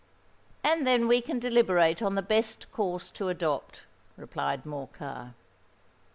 "And 0.63 0.87
then 0.87 1.07
we 1.07 1.21
can 1.21 1.37
deliberate 1.37 2.01
on 2.01 2.15
the 2.15 2.23
best 2.23 2.71
course 2.71 3.11
to 3.11 3.29
adopt," 3.29 3.83
replied 4.17 4.65
Morcar. 4.65 5.35